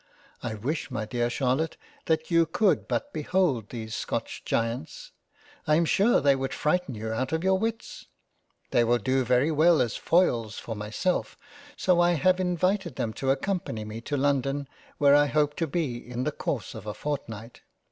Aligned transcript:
I 0.41 0.55
wish 0.55 0.89
my 0.89 1.05
dear 1.05 1.29
Charlotte 1.29 1.77
that 2.05 2.31
you 2.31 2.47
could 2.47 2.87
but 2.87 3.13
behold 3.13 3.69
these 3.69 3.95
Scotch 3.95 4.43
giants; 4.43 5.11
I 5.67 5.75
am 5.75 5.85
sure 5.85 6.19
they 6.19 6.35
would 6.35 6.55
frighten 6.55 6.95
you 6.95 7.11
out 7.13 7.31
of 7.31 7.43
your 7.43 7.59
wits. 7.59 8.07
They 8.71 8.83
will 8.83 8.97
do 8.97 9.23
very 9.23 9.51
well 9.51 9.79
as 9.79 9.97
foils 9.97 10.59
to 10.61 10.73
myself, 10.73 11.37
so 11.77 11.99
I 12.01 12.13
have 12.13 12.39
invited 12.39 12.95
them 12.95 13.13
to 13.13 13.29
accompany 13.29 13.85
me 13.85 14.01
to 14.01 14.17
London 14.17 14.67
where 14.97 15.13
I 15.13 15.27
hope 15.27 15.53
to 15.57 15.67
be 15.67 15.97
in 16.09 16.23
the 16.23 16.31
course 16.31 16.73
of 16.73 16.87
a 16.87 16.95
fortnight. 16.95 17.61